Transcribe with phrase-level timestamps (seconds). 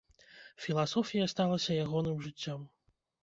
[0.63, 2.65] Філасофія сталася ягоным жыццём.